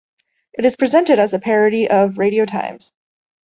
It 0.53 0.65
is 0.65 0.75
presented 0.77 1.19
as 1.19 1.35
a 1.35 1.39
parody 1.39 1.87
of 1.87 2.17
"Radio 2.17 2.45
Times". 2.45 2.91